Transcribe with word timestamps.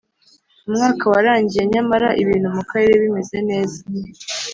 Umwaka 0.67 1.03
warangiye 1.13 1.63
nyamara 1.73 2.07
ibintu 2.21 2.47
mu 2.55 2.63
karere 2.69 2.93
bimeze 3.03 3.37
neza 3.49 3.77